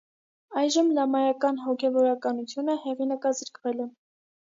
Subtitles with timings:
[0.61, 3.93] Այժմ լամայական հոգևորականությունը հեղինակազրկվել է։